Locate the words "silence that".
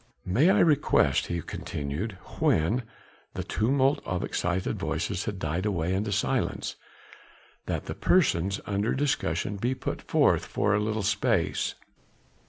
6.11-7.85